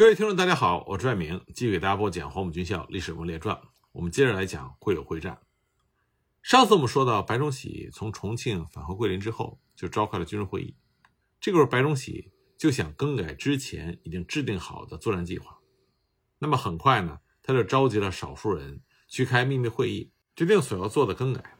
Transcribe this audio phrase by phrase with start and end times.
[0.00, 3.54] 各位听众，大家好，我是拽明，继续给大家播讲《黄埔军校历史人物列传》。
[3.92, 5.38] 我们接着来讲会友会战。
[6.40, 10.74] 上次我们说到，白崇禧从重庆返回桂林之后，就召开了军事会议。
[11.38, 15.58] 这个时候，白崇禧就想更改之前已经制定好的作战计划。
[16.38, 21.58] 那么很快呢，他就召集了少数人去开秘密会议，决定所要做的更改。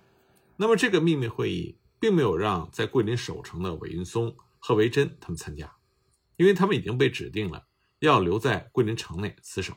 [0.57, 5.77] 那么这个秘密会议并没有让在桂林守城的韦云松和韦真他们参加，
[6.39, 7.67] 因为他们已经被指定了。
[8.01, 9.75] 要留在桂林城内死守。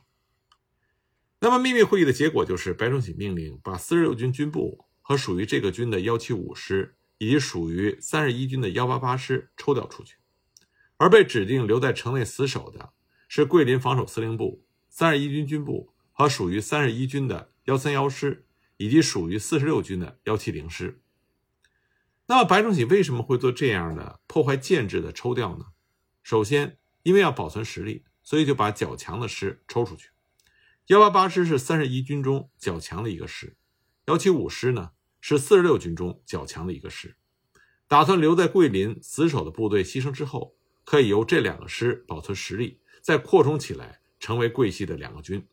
[1.40, 10.16] 那么秘密会议的结果就是，白崇禧命令把四十六军军部和属于这个军的幺七五师，以及属于三十一军的幺八八师抽调出去，
[10.96, 12.94] 而被指定留在城内死守的
[13.28, 18.46] 是桂林防守司令部、三十一军军部和属于三十一军的幺三幺师，
[18.78, 21.02] 以及属于四十六军的幺七零师。
[22.28, 25.66] 那么白崇禧为什么会做这样的破坏建制的抽调呢？
[26.24, 28.06] 首先，因为要保存实力。
[28.24, 30.10] 所以就把较强的师抽出去。
[30.88, 33.56] 幺八八师是三十一军中较强的一个师，
[34.06, 37.16] 幺七五师呢是四十六军中较强的一个师。
[37.88, 45.48] 打算留在桂林死守的部队牺牲之后，可以由这两个师保存实力，再扩充起来，成为桂系的两个军。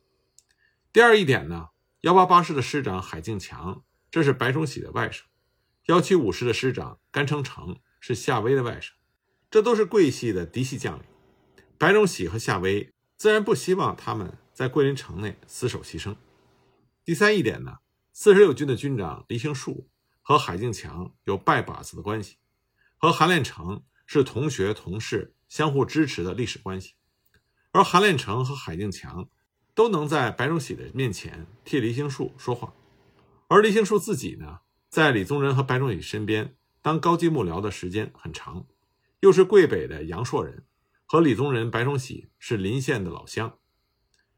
[0.93, 1.69] 第二一点呢，
[2.01, 5.23] 幺八八师的师长海静强，这是白崇禧的外甥；
[5.87, 8.93] 幺七五师的师长甘成成是夏威的外甥，
[9.51, 11.05] 这都是桂系的嫡系将领。
[11.81, 16.15] 白崇禧和夏威自然不希望他们在桂林城内死守牺牲。
[17.07, 17.79] 第三一点呢，
[18.13, 19.89] 四十六军的军长黎兴树
[20.21, 22.37] 和海静强有拜把子的关系，
[22.99, 26.97] 和韩练成是同学同事，相互支持的历史关系。
[27.73, 29.31] 而韩练成和海静强
[29.75, 32.75] 都能在白崇禧的面前替黎兴树说话，
[33.49, 34.59] 而黎兴树自己呢，
[34.91, 38.67] 在李宗仁和白崇禧身边当高级幕僚的时间很长，
[39.21, 40.67] 又是桂北的阳朔人。
[41.13, 43.59] 和李宗仁、白崇禧是邻县的老乡。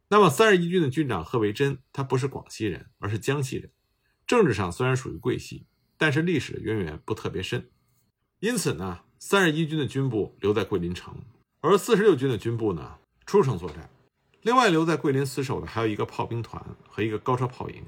[0.09, 3.71] 那么，三十一军的军长贺维珍，他不是广西人，而是江西人。
[4.27, 5.67] 政治上虽然属于桂系，
[5.99, 7.69] 但是历史渊源不特别深。
[8.41, 11.15] 因此呢，三十一军的军部留在桂林城，
[11.61, 12.97] 而四十六军的军部呢
[13.27, 13.91] 出城作战。
[14.41, 17.85] 另外留在桂林死守的还有一个炮兵团和一个高超炮营。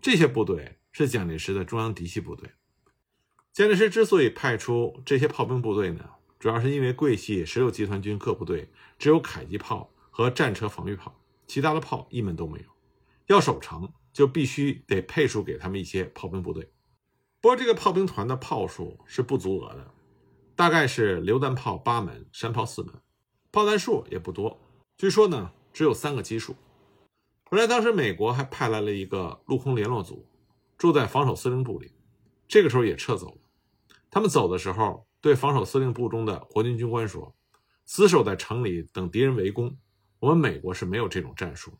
[0.00, 2.52] 这些部队是蒋介石的中央嫡系部队。
[3.52, 6.08] 蒋介石之所以派出这些炮兵部队呢？
[6.42, 11.14] 主要是因为桂系十六集团军各部队只有迫击炮和战车防御炮，
[11.46, 12.64] 其他的炮一门都没有。
[13.28, 16.68] 要守城，就必须得配属给他们一些炮兵部队。
[17.40, 19.94] 不过，这个炮兵团的炮数是不足额的，
[20.56, 22.92] 大概是榴弹炮八门，山炮四门，
[23.52, 24.58] 炮弹数也不多。
[24.96, 26.56] 据说呢，只有三个基数。
[27.48, 30.26] 本来当时美国还派来了一个陆空联络组，
[30.76, 31.92] 住在防守司令部里，
[32.48, 33.38] 这个时候也撤走了。
[34.10, 35.06] 他们走的时候。
[35.22, 37.34] 对防守司令部中的国军军官说
[37.86, 39.78] ：“死守在城里等敌人围攻，
[40.18, 41.72] 我们美国是没有这种战术。”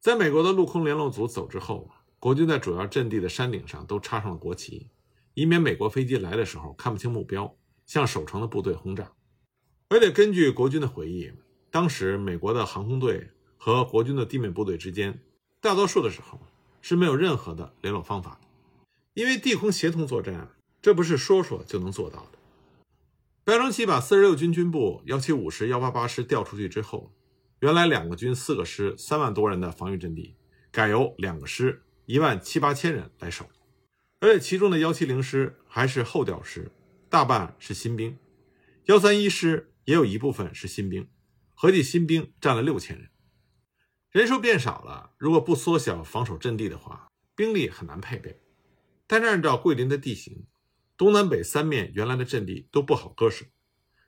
[0.00, 4.90] 在美国的陆空联络组走之后，国军在主要阵地的山顶上都插上了国旗，
[5.34, 9.12] 以免美国飞机来的时候看不清目标，向守城的部队轰炸。
[9.88, 11.32] 而且根据国军的回忆，
[11.70, 15.22] 当时美国的航空队和国军的地面部队之间，
[15.60, 16.40] 大多数的时候
[16.80, 18.48] 是没有任何的联络方法的，
[19.14, 20.50] 因为地空协同作战，
[20.82, 22.37] 这不是说说就能做到的。
[23.48, 27.14] 白崇禧把四十六军军部幺七五师、幺八八师调出去之后，
[27.60, 30.36] 原来两个军、四个师、三万多人的防御阵地，
[30.70, 33.48] 改由两个师、一万七八千人来守。
[34.20, 36.70] 而且其中的幺七零师还是后调师，
[37.08, 38.18] 大半是新兵；
[38.84, 41.08] 幺三一师也有一部分是新兵，
[41.54, 43.08] 合计新兵占了六千人。
[44.10, 48.42] 人数变少了，如果不缩小防守阵地的话，兵力很难配备。
[49.06, 50.44] 但是按照桂林的地形，
[50.98, 53.46] 东南北三面原来的阵地都不好割舍，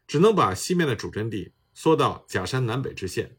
[0.09, 3.39] 只能把西面的主阵地缩到假山南北支线，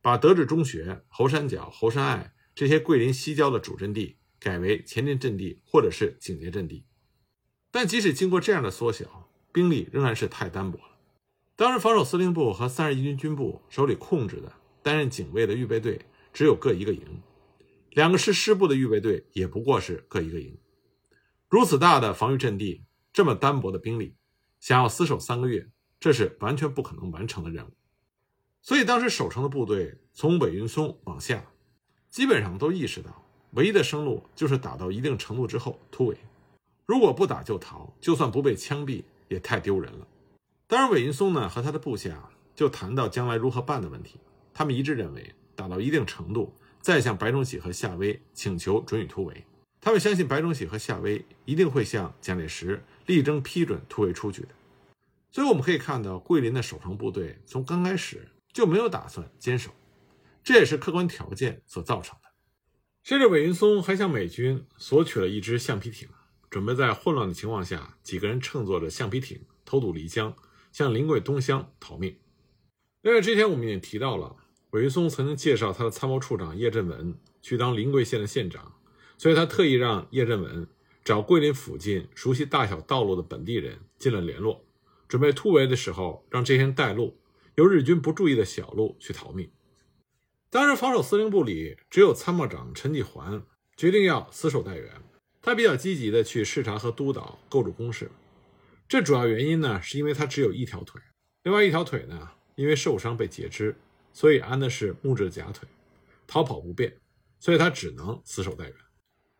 [0.00, 6.86] 把德智中学、猴山脚、猴山隘这些桂林西郊的主阵地改为前进阵地或者是警戒阵地。
[7.72, 11.00] 但即使经过这样的缩小，兵力仍然是太单薄了。
[11.56, 16.02] 当时防守司令部和三十一军军部手里控制的担任警卫的预备队
[16.32, 17.20] 只有各一个营，
[17.90, 20.56] 两个师师部的预备队也不过是各一个营，
[21.48, 22.84] 如此大的防御阵地。
[23.12, 24.16] 这么单薄的兵力，
[24.58, 25.68] 想要死守三个月，
[26.00, 27.70] 这是完全不可能完成的任务。
[28.62, 31.44] 所以，当时守城的部队从韦云松往下，
[32.08, 36.16] 基本上都意识到，唯一的生路就是打到一定程度之后突围。
[36.86, 40.06] 如果不打就逃，就算不被枪毙，也太丢人了。
[40.66, 44.18] 当然，韦云松呢和他的部下就谈到将来如何办的问题。
[44.54, 49.44] 他们一致认为，打到一定程度，再向白崇禧和夏威请求准予突围。
[49.80, 52.82] 他们相信白崇禧和夏威一定会向蒋介石。
[53.06, 54.48] 力争批准突围出去的，
[55.30, 59.70] 所以我们可以看到，桂林的守城部队从刚开始就没有打算坚守，
[60.44, 62.28] 这也是客观条件所造成的。
[63.02, 66.08] 甚至韦云松还向美军索取了一支橡皮艇，
[66.48, 70.36] 准备在混乱的情况下，几个人乘坐着橡皮艇偷渡漓江，
[70.70, 72.16] 向临桂东乡逃命。
[73.00, 74.36] 另外，之前我们也提到了，
[74.70, 78.74] 韦云松曾经介绍他的参谋处长叶振文去当临桂县的县长，
[79.18, 80.68] 所以他特意让叶振文
[81.04, 84.64] 找桂林附近熟悉大小道路的本地人进了联络，
[85.08, 87.18] 准备突围的时候让这些人带路，
[87.56, 89.50] 由日军不注意的小路去逃命。
[90.50, 93.42] 当时防守司令部里只有参谋长陈济环
[93.76, 94.90] 决定要死守待援，
[95.40, 98.10] 他比较积极的去视察和督导构筑工事。
[98.88, 101.00] 这主要原因呢，是因为他只有一条腿，
[101.42, 102.30] 另外一条腿呢。
[102.54, 103.74] 因为受伤被截肢，
[104.12, 105.66] 所以安的是木质假腿，
[106.26, 106.94] 逃跑不便，
[107.40, 108.74] 所以他只能死守待援。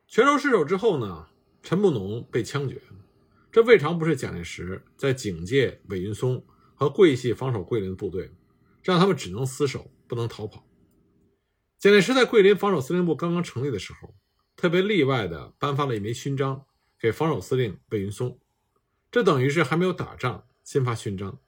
[0.08, 1.28] 全州失守之后呢，
[1.62, 2.82] 陈布农被枪决，
[3.50, 6.44] 这未尝不是蒋介石在警戒韦云松
[6.74, 8.30] 和桂系防守桂林的部队，
[8.82, 10.66] 让他们只能死守，不能逃跑。
[11.78, 14.14] 蒋介石在桂林防守司令部刚刚成立的时候，
[14.56, 16.64] 特别例外的颁发了一枚勋章
[16.98, 18.38] 给防守司令韦云松，
[19.10, 21.38] 这等于是还没有打仗先发勋章。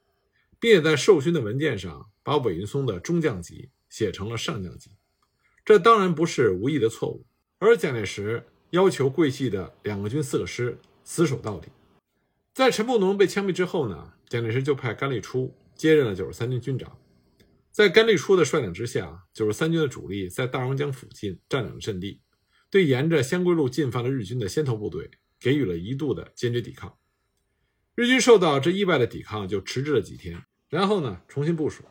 [0.57, 4.91] 并且在授勋的文件上，把韦云松的中将级写成了上将级，
[5.65, 7.25] 这当然不是无意的错误。
[7.59, 11.69] 而蒋介石要求桂系的两个军四个师死守到底。
[12.53, 16.99] 在陈布农被枪毙之后呢，蒋介石就派甘立初接任了九十三军军长。
[17.71, 22.19] 在甘立初的率领之下，九十三军的主力在大榕江附近占领了阵地，
[22.69, 26.97] 对沿着湘桂路进犯的日军的先头部队给予了一度的坚决抵抗。
[27.95, 31.85] 日军受到这意外的抵抗，就迟滞了几天，然后呢重新部署。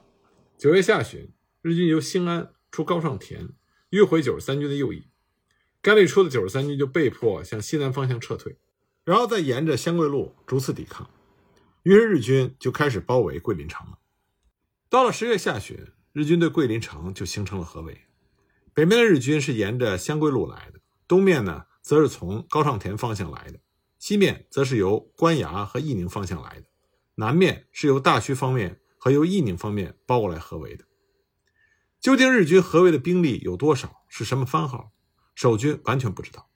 [0.59, 1.33] 九月下旬，
[1.63, 3.49] 日军由兴安出高尚田，
[3.91, 5.09] 迂回九十三军的右翼，
[5.85, 8.57] 甘立初的九十三军就被迫向西南方向撤退，
[9.05, 11.11] 然后再沿着湘桂路逐次抵抗。
[11.83, 13.99] 于是日军就开始包围桂林城了。
[14.89, 15.79] 到了十月下旬，
[16.15, 18.01] 日军对桂林城就形成了合围。
[18.73, 23.61] 北面的日军是沿着湘桂路来的，东面呢则是从高尚田方向来的。
[23.99, 26.67] 西面则是由关衙和义宁方向来的，
[27.17, 30.87] 南面是由大徐方面和由义宁方面包过来合围的。
[32.01, 34.94] 究竟日军合围的兵力有多少，是什么番号，
[35.35, 36.49] 守军完全不知道。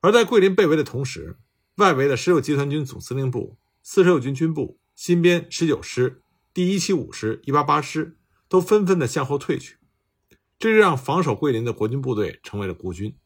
[0.00, 1.38] 而在桂林被围的同时，
[1.76, 6.22] 外围的十六集团军总司令部、四十六军军部、新编十九师、
[6.54, 8.16] 第一七五师、一八八师
[8.48, 9.76] 都纷纷的向后退去，
[10.58, 13.16] 这就让防守桂林的国军部队成为了孤军。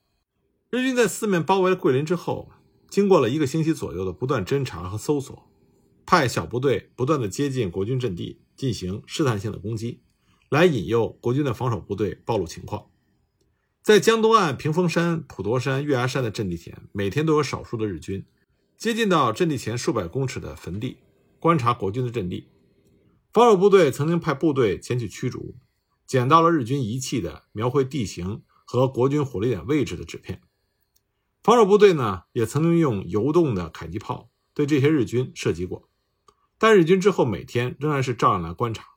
[0.71, 2.51] 日军在四面包围了桂林之后。
[2.91, 5.51] 经过了一个星期左右的不断侦查和搜索，
[6.07, 10.01] 派小部队不断的接近国军阵地，进行试探性的攻击，
[10.49, 12.87] 来引诱国军的防守部队暴露情况。
[13.85, 18.25] 在江东岸屏风山、普陀山、月牙山的阵地前，每天都有少数的日军
[18.79, 20.97] 接近到阵地前数百公尺的坟地，
[21.39, 22.49] 观察国军的阵地。
[23.31, 25.57] 防守部队曾经派部队前去驱逐，
[26.07, 30.41] 捡到了日军遗弃的描绘地形和国军火力点位置的纸片。
[31.43, 35.91] 防守部队呢，也曾经用游动的迫击炮对这些日军射击过，
[36.57, 38.95] 但日军之后每天仍然是照样来观察。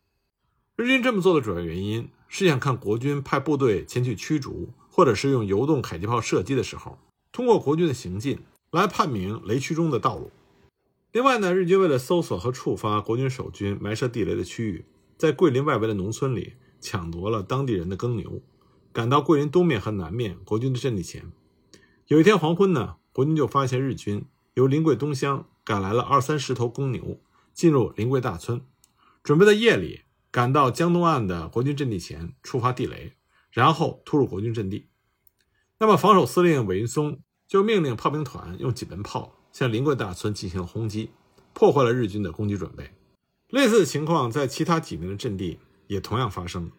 [0.78, 7.00] 日军这么做的主要原因是想看国军派部队前去驱逐，或者是用游动迫击炮射击的时候，
[7.32, 8.40] 通过国军的行进
[8.72, 10.32] 来判明雷区中的道路。
[11.12, 14.86] 另外呢，日军为了搜索和触发国军守军埋设地雷的区域，
[15.18, 18.42] 在桂林外围的农村里抢夺了当地人的耕牛，
[18.92, 21.32] 赶到桂林东面和南面国军的阵地前。
[22.08, 27.20] 有一天黄昏呢，国军就发现日军由临桂东乡赶来了二三十头公牛，
[27.54, 28.62] 进入临桂大村，
[29.24, 30.02] 准备在夜里
[30.38, 33.14] 赶到江东岸的国军阵地前触发地雷，
[33.50, 34.88] 然后突入国军阵地。
[35.80, 41.10] 那么防守司令韦云松就命令炮兵团用几门炮向临桂大村进行了轰击，
[41.56, 42.94] 破坏了日军的攻击准备。
[43.50, 46.72] 类似的情况在其他几名的阵地也同样发生。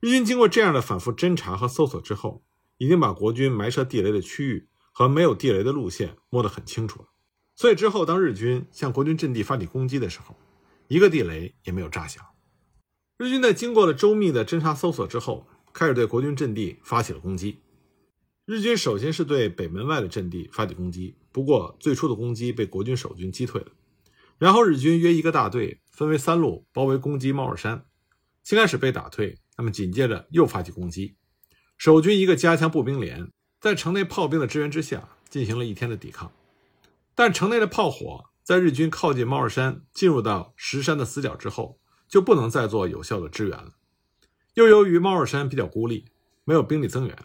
[0.00, 2.42] 日军经过这样的反复侦查和搜索之后。
[2.76, 7.08] 已经把国军埋设地雷的区域和没有地雷的路线摸得很清楚了，
[7.54, 10.36] 所以之后当日军向国军阵地发起攻击的时候，
[10.88, 12.22] 一个地雷也没有炸响。
[13.18, 17.60] 日军在经过了周密的侦察搜索之后，开始对国军阵地发起了攻击。
[18.44, 23.68] 日军首先是对北门外的阵地发起攻击，不过最初的攻击被国军守军击退了。
[24.36, 27.86] 然后日军约一个大队分为三路包围攻击猫耳山，
[28.44, 31.16] 先开始被打退，那么紧接着又发起攻击。
[31.78, 36.30] 守军一个加强步兵连，在城内炮兵的支援之下，进行了一天的抵抗。
[37.14, 43.74] 但城内的炮火在日军靠近猫儿山、进入到石山的死角之后，就不能再做有效的支援了。
[44.54, 46.06] 又由于猫儿山比较孤立，
[46.44, 47.16] 没有兵力增援，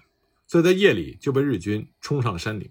[0.47, 2.69] 所以在夜里就被日军冲上了山顶。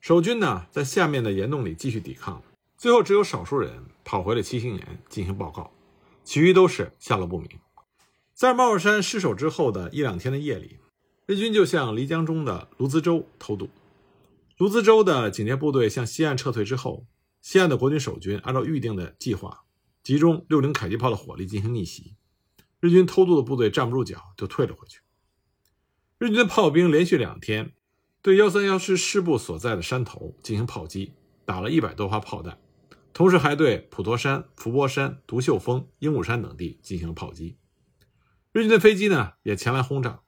[0.00, 2.42] 守军呢，在下面的岩洞里继续抵抗，
[2.76, 5.72] 最后只有少数人跑回了七星岩进行报告，
[6.24, 7.48] 其余都是下落不明。
[8.34, 10.78] 在猫儿山失守之后的一两天的夜里，
[11.26, 13.70] 日军就向漓江中的卢兹州偷渡。
[14.58, 17.06] 卢兹州的警戒部队向西岸撤退之后，
[17.40, 19.61] 西岸的国军守军按照预定的计划，
[20.02, 22.16] 集中六零迫击炮的火力进行逆袭。
[22.80, 25.00] 日军偷渡的部队站不住脚，就退了回去。
[26.18, 27.72] 日军的炮兵连续两天
[28.20, 32.58] 对幺三幺师师部所在的山头进行炮击，打了一百多发炮弹，
[33.12, 37.56] 同时还对普陀山、伏波山、独秀峰、鹦鹉山等地进行了炮击。
[38.52, 40.20] 日军的飞机呢也前来轰炸，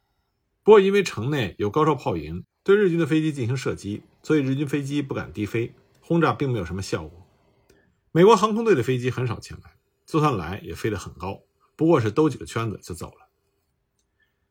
[0.63, 7.24] 不过因为城内有高射炮营对日军的飞机进行射击，所以日军飞机不敢低飞，轰炸并没有什么效果。
[8.17, 9.73] 美国航空队的飞机很少前来，
[10.07, 11.43] 就算来也飞得很高，
[11.75, 13.29] 不过是兜几个圈子就走了。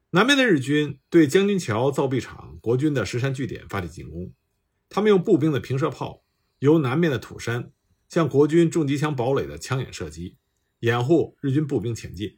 [0.10, 4.34] 南边的日军对将军桥造币厂国军的石山据点发起进攻，
[4.90, 6.26] 他们用步兵的平射炮
[6.60, 7.72] 由南面的土山
[8.10, 10.36] 向国军重机枪堡垒的枪眼射击，
[10.80, 12.38] 掩护日军步兵前进。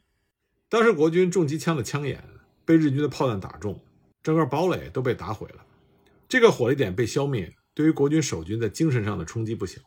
[0.68, 2.22] 当时国军重机枪的枪眼
[2.64, 3.84] 被日军的炮弹打中，
[4.22, 5.66] 整个堡垒都被打毁了。
[6.28, 9.80] 这个火力点被消灭，对于国军守军在精神上的冲击不小，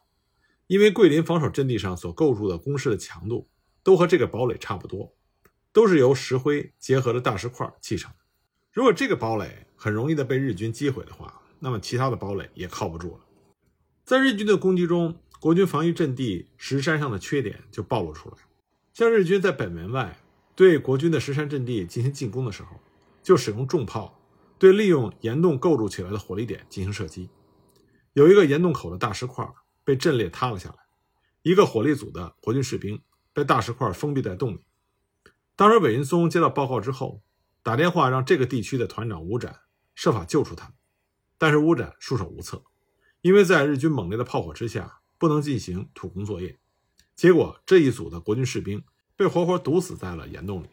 [0.70, 3.50] 因为桂林防守阵地上所构筑的工事的强度
[3.84, 5.14] 都和这个堡垒差不多。
[5.72, 8.12] 都是由石灰结合的大石块砌成。
[8.72, 13.20] 如果这个堡垒很容易的被日军击毁的话，那么其他的堡垒也靠不住了。
[14.04, 18.38] 在日军的攻击中，国军防御阵地石山上的缺点就暴露出来。
[18.94, 20.20] 像日军在北门外
[20.56, 22.80] 对国军的石山阵地进行进攻的时候，
[23.22, 24.20] 就使用重炮
[24.58, 27.30] 对利用岩洞构筑起来的火力点进行射击。
[28.14, 29.48] 有一个岩洞口的大石块
[29.90, 30.76] 被震裂塌了下来，
[31.42, 33.02] 一个火力组的国军士兵
[33.34, 34.64] 被大石块封闭在洞里。
[35.56, 37.24] 当时韦云松接到报告之后，
[37.64, 39.62] 打电话让这个地区的团长吴展
[39.96, 40.72] 设法救出他，
[41.40, 42.64] 但是吴展束手无策，
[43.22, 46.60] 因为在日军猛烈的炮火之下，不能进行土工作业。
[47.16, 48.84] 结果这一组的国军士兵
[49.16, 50.68] 被活活毒死在了岩洞里。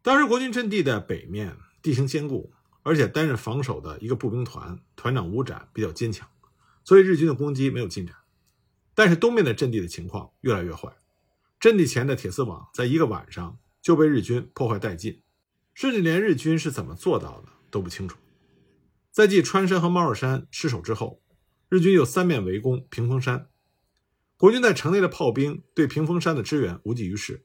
[0.00, 6.26] 当时国军阵地的北面地形坚固，而且担任防守的一个步兵团团长吴展比较坚强，
[6.82, 8.16] 所以日军的攻击没有进展。
[8.94, 10.92] 但是东面的阵地的情况越来越坏，
[11.58, 13.58] 阵地前的铁丝网在一个晚上。
[13.82, 15.24] 就被日军破坏殆尽，
[15.74, 18.16] 甚至连日军是怎么做到的都不清楚。
[19.10, 21.20] 在继川山和猫儿山失守之后，
[21.68, 23.48] 日军又三面围攻屏风山，
[24.36, 27.44] 国军在城内的炮兵对屏风山的支援无济于事，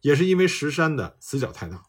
[0.00, 1.84] 也是因为石山的死角太大。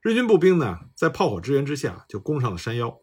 [0.00, 2.98] 日军步兵呢，在炮火支援之下就攻上了山腰，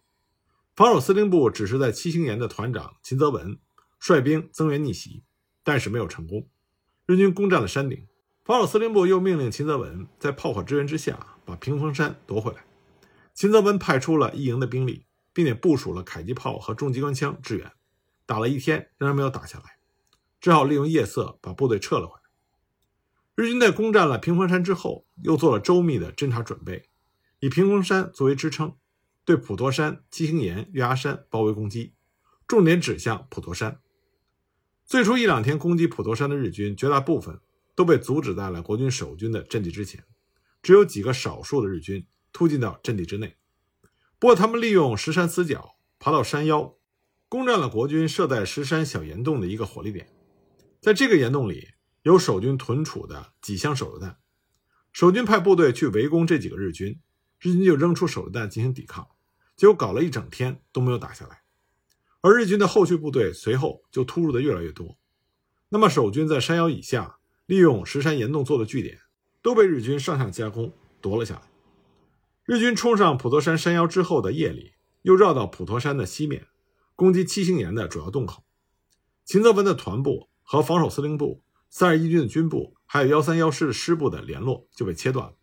[0.76, 3.58] 防守司令部只是在七星岩的团长秦泽文
[4.02, 5.24] 率兵增援逆袭，
[5.64, 6.50] 但是没有成功。
[7.06, 8.08] 日军攻占了山顶。
[8.44, 12.66] 防守司令部又命令秦泽文在炮火支援之下把屏风山夺回来。
[13.36, 17.72] 秦泽文派出了一营的兵力，并且部署了迫击炮和重机关枪支援，
[18.26, 19.78] 打了一天仍然没有打下来，
[20.40, 22.22] 只好利用夜色把部队撤了回来。
[23.36, 26.90] 日军在攻占了屏风山之后，又做了周密的侦察准备，
[27.40, 28.76] 以屏风山作为支撑，
[29.24, 31.94] 对普陀山、七星岩、月牙山包围攻击，
[32.48, 33.80] 重点指向普陀山。
[34.92, 37.40] 最初一两天攻击普陀山的日军，绝大部分。
[37.74, 40.04] 都被阻止在了国军守军的阵地之前，
[40.62, 43.38] 只有几个少数的日军突进到阵地之内。
[44.20, 46.76] 不过，他们利用石山死角爬到山腰，
[47.30, 50.10] 攻占了国军设在石山小岩洞的一个火力点。
[50.82, 51.70] 在这个岩洞里，
[52.04, 54.18] 有守军屯储的几箱手榴弹。
[54.92, 57.00] 守军派部队去围攻这几个日军，
[57.40, 59.08] 日军就扔出手榴弹进行抵抗，
[59.56, 61.41] 结果搞了一整天都没有打下来。
[62.22, 64.98] 而日军的后续部队随后就突入的越来越多。
[65.70, 67.18] 那么，守军在山腰以下。
[67.48, 68.98] 利用石山岩洞做的据点，
[69.42, 71.42] 都被日军上下夹攻夺了下来。
[72.46, 76.48] 日军冲上普陀山山腰之后的夜里，又绕到普陀山的西面，
[76.96, 78.46] 攻击七星岩的主要洞口。
[79.26, 85.34] 秦泽文的团部和防守司令部、三十一军的军部，还有幺三幺师的师部的联络就被切断了。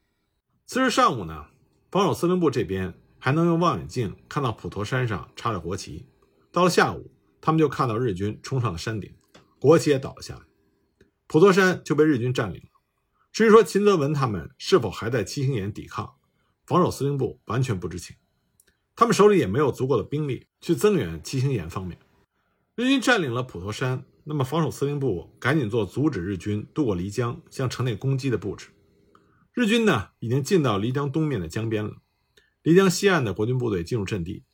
[0.65, 1.49] 次日上午呢，
[1.91, 6.07] 防守司令部这边还能用望远镜看到普陀山上插着国旗。
[6.51, 9.15] 到了下午，他们就看到日军冲上了山顶，
[9.59, 10.43] 国旗也倒了下来。
[11.27, 12.69] 普陀山就被日军占领了。
[13.33, 16.15] 至于说秦泽文他们是否还在七星岩抵抗，
[16.67, 18.17] 防守司令部完全不知情，
[18.97, 21.99] 他们手里也没有足够的兵力去增援七星岩方面。
[22.75, 28.69] 日军占领了普陀山，那么防守司令部赶紧做阻止日军渡过漓江向城内攻击的布置。
[29.53, 31.97] 日军呢已经进到漓江东面的江边了，
[32.63, 34.45] 漓江西岸的国军部队进入阵地，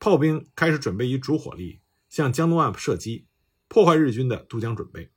[0.00, 3.26] 炮兵开始准备以主火力向江东岸射击，
[3.68, 5.10] 破坏日军的渡江准备。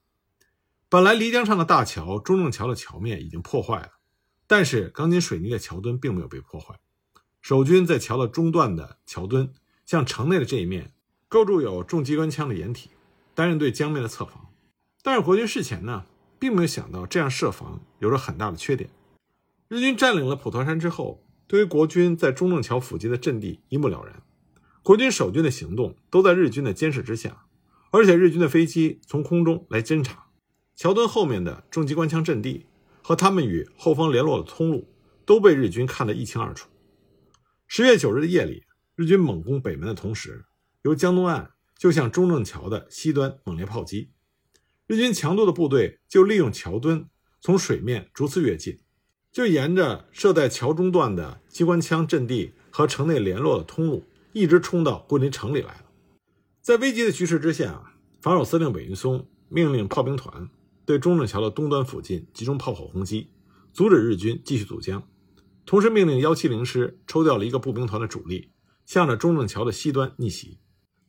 [0.90, 3.94] 本来漓江上的大桥中正桥的桥面已经破坏了，
[4.46, 6.82] 但是钢筋水泥的桥墩并没有被破坏。
[7.42, 9.54] 守军在桥的中段的桥墩
[9.86, 10.94] 向城内的这一面
[11.30, 12.90] 构筑有重机关枪的掩体，
[13.34, 14.50] 担任对江面的侧防。
[15.02, 16.06] 但是国军事前呢，
[16.38, 18.90] 并没有想到这样设防有着很大的缺点。
[19.70, 24.22] 日军占领了普陀山之后，对于国军在中正桥附近的阵地一目了然。
[24.84, 27.46] 国军守军的行动都在日军的监视之下，
[27.90, 30.28] 而且日军的飞机从空中来侦察
[30.76, 32.66] 桥墩后面的重机关枪阵地
[33.02, 34.94] 和他们与后方联络的通路，
[35.26, 36.68] 都被日军看得一清二楚。
[37.66, 38.64] 十月九日的夜里，
[38.96, 40.44] 日军猛攻北门的同时，
[40.82, 44.12] 由江东岸就向中正桥的西端猛烈炮击。
[44.86, 47.08] 日军强渡的部队就利用桥墩
[47.40, 48.80] 从水面逐次跃进，
[49.32, 55.86] 就沿着设在桥中段的机关枪阵地和城内联络的通路，一直冲到桂林城里来了。
[56.62, 60.50] 在危急的局势之下，防守司令韦云松命令炮兵团
[60.86, 63.30] 对中正桥的东端附近集中炮火轰击，
[63.72, 65.02] 阻止日军继续渡江。
[65.66, 68.50] 同时命令幺七零师抽调了一个步兵团的主力，
[68.86, 70.58] 向着中正桥的西端逆袭。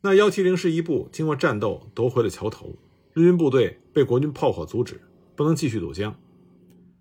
[0.03, 2.77] 那幺七零师一部经过战斗夺回了桥头，
[3.15, 5.01] 日军部队被国军炮火阻止，
[5.35, 6.15] 不能继续渡江。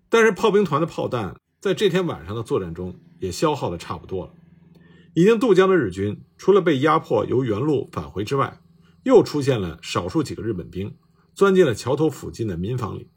[0.08, 4.32] 但是炮兵团的炮弹在这天晚上的作战中也消耗的差不多了。
[5.14, 8.60] 已经渡江的日军除了被压迫由原路返回之外，
[9.04, 10.96] 又出现了少数几个日本兵
[11.34, 13.08] 钻进了桥头附近的民房里。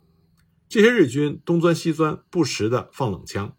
[0.70, 3.56] 这些日军东钻西钻，不时的放冷枪。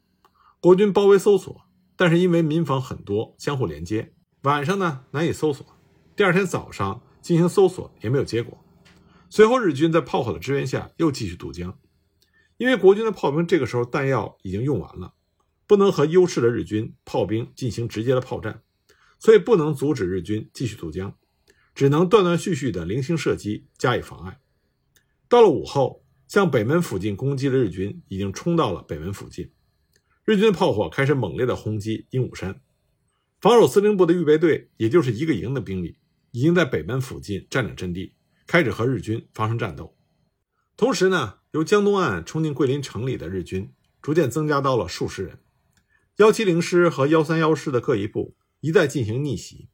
[0.60, 1.62] 国军包围搜索，
[1.96, 5.66] 但是因为民房很多，相互连接，晚上呢难以搜索。
[6.14, 8.58] 第二天早上进行搜索也没有结果。
[9.30, 11.78] 随后日军在炮火的支援下又继续渡江，
[12.56, 15.14] 因为国军的炮兵这个时候弹药已经用完了，
[15.68, 18.62] 不能和优势的日军炮兵进行直接的炮战，
[19.18, 21.14] 所以不能阻止日军继续渡江，
[21.74, 24.40] 只能断断续续的零星射击加以妨碍。
[25.28, 29.52] 到了午后，向北门附近攻击的日军已经冲到了北门附近。
[30.24, 32.62] 日军炮火开始猛烈的轰击鹦鹉山，
[33.38, 35.98] 防守司令部的预备队，也就是一个营的兵力，
[36.30, 38.14] 已经在北门附近占领阵地，
[38.46, 39.94] 开始和日军发生战斗。
[40.78, 43.70] 同时呢，由江东岸冲进桂林城里的日军
[44.00, 45.38] 逐渐增加到了数十人。
[46.18, 49.68] 幺七零师和幺三幺师的各一部一再进行逆袭，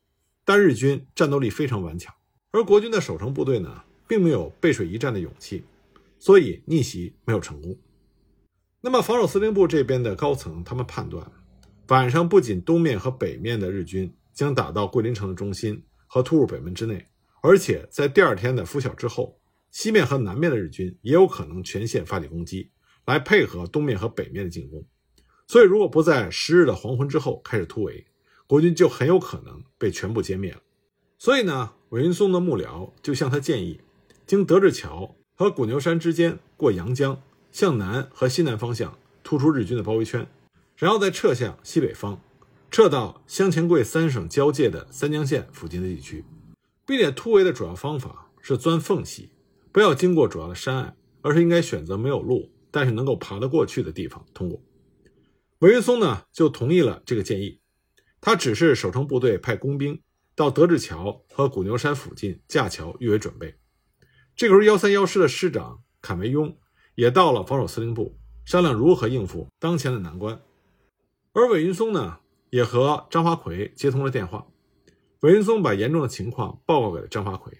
[0.44, 2.14] 但日军战斗力非常顽强，
[2.50, 5.64] 而国军的守城部队呢，并没有背水一战的勇气，
[6.18, 7.74] 所以逆袭没有成功。
[8.82, 11.32] 那么，防守司令部这边的高层，他们判断，
[11.88, 17.06] 晚上不仅东面和北面的日军将打到桂林城的中心和突入北门之内，
[17.40, 22.70] 而且在第二天的拂晓之后，西面和南面的日军也有可能全线发起攻击，
[23.06, 24.86] 来配合东面和北面的进攻。
[25.46, 28.06] 所以，如果不在十日的黄昏之后开始突围，
[28.46, 30.60] 国军就很有可能被全部歼灭了。
[31.18, 33.80] 所以呢，韦云松的幕僚就向他建议，
[34.26, 37.20] 经德治桥和古牛山之间过阳江。
[37.52, 40.26] 向南和西南方向突出日军的包围圈，
[40.76, 42.20] 然后再撤向西北方，
[42.68, 46.24] 撤到湘黔桂三省交界的三江县附近的地区，
[46.84, 49.30] 并且突围的主要方法是钻缝隙，
[49.70, 54.60] 不要经过主要的山隘，而是应该选择没有路但是能够爬得过去的地方通过。
[55.64, 57.62] 韦云松呢就同意了这个建议，
[58.20, 60.02] 他指示守城部队派工兵
[60.34, 63.58] 到德治桥和古牛山附近架桥预为准备。
[64.36, 66.54] 这个时候，幺三幺师的师长坎维庸。
[66.96, 70.42] 也到了防守司令部，商量如何应付当前的难关。
[71.32, 74.46] 而韦云松呢，也和张发奎接通了电话。
[75.20, 77.52] 韦云松把严重的情况报告给了张发奎，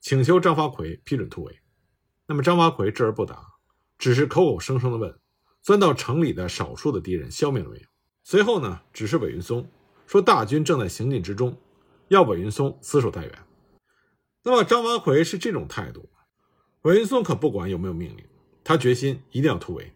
[0.00, 1.58] 请求张发奎批准突围。
[2.28, 3.44] 那么张发奎置而不答，
[3.98, 5.18] 只是口口声声的问
[5.62, 7.82] ：“钻到城里的少数的敌人消灭了没有？”
[8.24, 9.68] 随后呢，指示韦云松
[10.06, 11.56] 说：“大军正在行进之中，
[12.08, 13.32] 要韦云松死守待援。”
[14.44, 16.08] 那么张发奎是这种态度，
[16.82, 18.24] 韦云松可不管有没有命令。
[18.62, 19.92] 他决心一定要突围，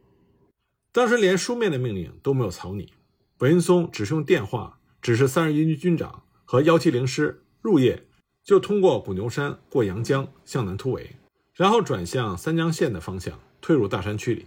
[0.90, 2.92] 当时连书面的命令都没有草拟，
[3.38, 8.08] 韦云松只是用电话指示三十一军军长和幺七零师入夜
[8.42, 11.14] 就通过古牛山过阳江向南突围，
[11.52, 14.46] 然后转向三江县的方向退入大山区里。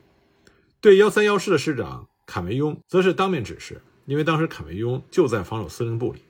[0.80, 6.22] 对幺三幺师的师长坎维庸则是当面指示，因为当时坎维庸就在防守司令部里。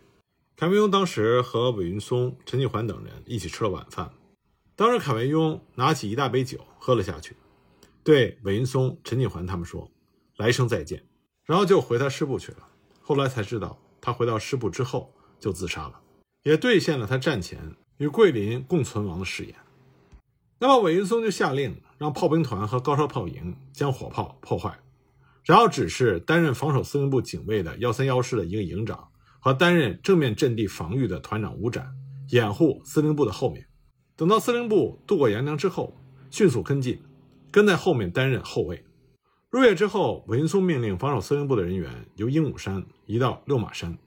[0.55, 4.11] 坎维庸当时和韦云松、陈继环等人一起吃了晚饭，
[4.75, 7.35] 当时坎维庸拿起一大杯酒喝了下去。
[8.03, 9.91] 对韦云松、陈锦环他们说
[10.37, 11.03] ：“来生再见。”
[11.43, 12.59] 然后就回他师部去了。
[13.01, 15.99] 后来才知道，他回到师部之后就自杀了，
[16.43, 19.55] 也兑现了他战前与桂林共存亡的誓言。
[20.59, 24.77] 那么韦云松就下令让炮兵团和高射炮营将火炮破坏，
[25.43, 29.07] 然后指示担任防守司令部警卫的幺三幺师的一个营长
[29.39, 31.91] 和担任正面阵地防御的团长吴展
[32.29, 33.67] 掩护司令部的后面。
[34.15, 35.95] 等到司令部渡过阳江之后，
[36.29, 37.01] 迅速跟进。
[37.49, 38.83] 跟在后面担任后卫。
[39.49, 43.97] 入夜之后，文松命令防守司令部的人员由鹦鹉山移到六马山，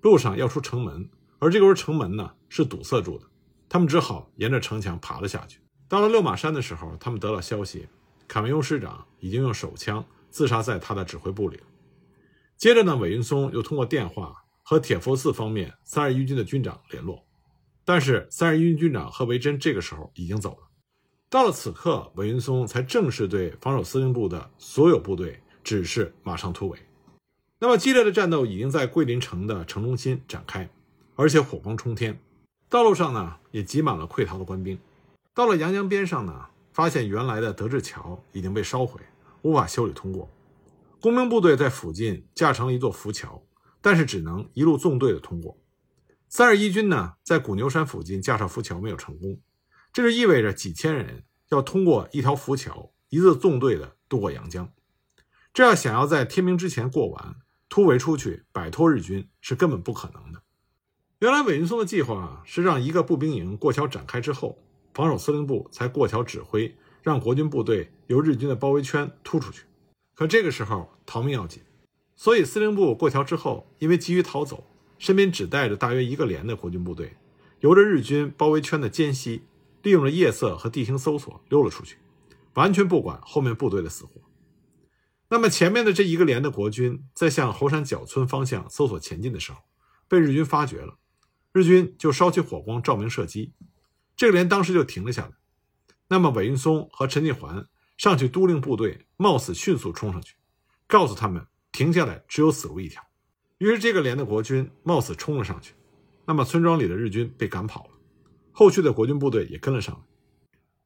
[0.00, 3.26] 路上要出城门，而这个时候城门呢是堵塞住的，
[3.68, 5.60] 他们只好沿着城墙爬了下去。
[5.88, 7.86] 到了六马山的时候，他们得到消息，
[8.26, 11.60] 坎维庸师长已经用手枪自杀在他的指挥部里。
[12.56, 17.24] 接着呢，韦云松又通过电话和铁佛寺方面三十一军的军长联络，
[17.84, 20.68] 但是三十一军军长贺维珍这个时候已经走了。
[21.28, 26.78] 到了此刻，韦云松才正式对防守司令部的所有部队指示马上突围。
[27.58, 30.68] 那么激烈的战斗已经在桂林城的城中心展开，
[31.14, 32.18] 而且火光冲天，
[32.68, 34.78] 道路上呢也挤满了溃逃的官兵。
[35.36, 38.98] 到了阳江边上呢，发现原来的德治桥已经被烧毁，
[39.42, 40.30] 无法修理通过。
[40.98, 43.42] 工兵部队在附近架成了一座浮桥，
[43.82, 45.60] 但是只能一路纵队的通过。
[46.30, 49.38] 三十一军呢，在古牛山附近架上浮桥没有成功，
[49.92, 54.72] 这就意味着几千人要通过一条浮桥，一字纵队的渡过阳江。
[55.52, 57.36] 这样想要在天明之前过完，
[57.68, 60.40] 突围出去，摆脱日军是根本不可能的。
[61.18, 64.62] 原来韦云松的计划是让一个步兵营过桥展开之后，
[64.96, 69.64] 防守司令部才过桥指挥，让国军部队由日军的包围圈突出去。
[70.14, 71.62] 可这个时候逃命要紧，
[72.16, 74.64] 所以司令部过桥之后，因为急于逃走，
[74.98, 77.14] 身边只带着大约一个连的国军部队，
[77.60, 79.42] 由着日军包围圈的间隙，
[79.82, 81.98] 利用了夜色和地形搜索溜了出去，
[82.54, 84.12] 完全不管后面部队的死活。
[85.28, 89.58] 那么前面的这一个连的国军在向猴山脚村方向搜索前进的时候，
[90.08, 90.96] 被日军发觉了，
[91.52, 93.52] 日军就烧起火光照明射击，
[94.16, 95.32] 这个连当时就停了下来。
[96.08, 97.66] 那么韦云松和陈继环。
[97.96, 100.34] 上去督令部队，冒死迅速冲上去，
[100.86, 103.02] 告诉他们停下来，只有死路一条。
[103.56, 105.72] 于是这个连的国军冒死冲了上去，
[106.26, 107.90] 那么村庄里的日军被赶跑了，
[108.52, 110.02] 后续的国军部队也跟了上来。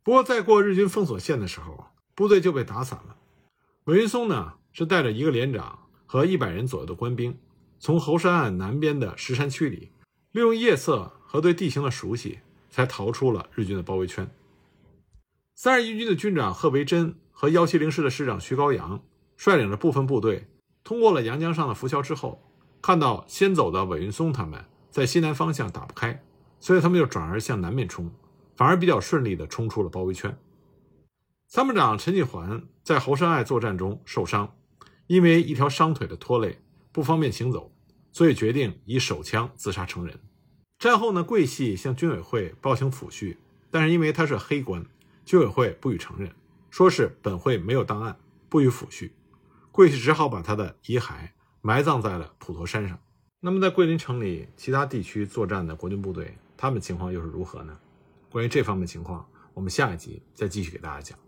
[0.04, 3.16] 不过在过日军封锁线的时候，部队就被打散了。
[3.86, 7.36] 韦云松呢是带着一个连长和一百人左右的官兵，
[7.80, 9.90] 从猴山岸南边的石山区里，
[10.30, 12.38] 利用夜色和对地形的熟悉，
[12.70, 14.30] 才逃出了日军的包围圈。
[15.54, 19.02] 三十一军的军长贺维珍和幺七零师的师长徐高阳
[19.36, 20.48] 率领着部分部队
[20.82, 22.42] 通过了阳江上的浮桥之后，
[22.80, 26.22] 看到先走的韦云松他们在西南方向打不开，
[26.58, 28.10] 所以他们就转而向南面冲，
[28.56, 30.38] 反而比较顺利地冲出了包围圈。
[31.46, 34.54] 参谋长陈继环在侯山隘作战中受伤，
[35.08, 36.60] 因为一条伤腿的拖累
[36.92, 37.72] 不方便行走，
[38.12, 40.18] 所以决定以手枪自杀成人。
[40.80, 43.36] 战后呢，桂系向军委会报请抚恤，
[43.70, 44.82] 但是因为他是黑官。
[45.26, 46.32] 军委会不予承认，
[46.70, 49.10] 说是本会没有档案，不予抚恤。
[49.70, 52.98] 桂系只好把他的遗骸埋葬在了普陀山上。
[53.40, 57.78] 那么，在桂林城里其他地区作战的国军部队，他们情况又是如何呢？
[58.30, 61.18] 关于这方面情况，我们下一集再继续给大家讲。